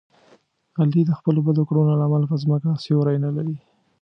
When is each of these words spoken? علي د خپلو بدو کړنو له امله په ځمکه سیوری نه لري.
علي 0.79 1.01
د 1.05 1.11
خپلو 1.19 1.39
بدو 1.47 1.63
کړنو 1.69 1.93
له 2.01 2.05
امله 2.07 2.25
په 2.31 2.37
ځمکه 2.43 2.69
سیوری 2.83 3.17
نه 3.25 3.29
لري. 3.37 3.57